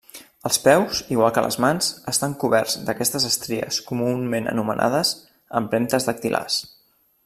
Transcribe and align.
Els 0.49 0.57
peus, 0.61 1.01
igual 1.15 1.33
que 1.35 1.43
les 1.47 1.57
mans, 1.65 1.89
estan 2.13 2.33
coberts 2.45 2.79
d'aquestes 2.87 3.29
estries 3.29 3.79
comunament 3.93 4.53
anomenades 4.57 5.15
empremtes 5.61 6.13
dactilars. 6.13 6.63